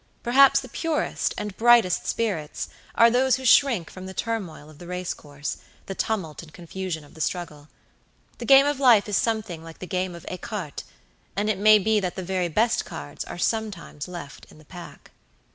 [0.23, 4.87] Perhaps the purest and brightest spirits are those who shrink from the turmoil of the
[4.87, 5.59] race coursethe
[5.95, 7.67] tumult and confusion of the struggle.
[8.39, 10.81] The game of life is something like the game of écarte,
[11.35, 15.11] and it may be that the very best cards are sometimes left in the pack.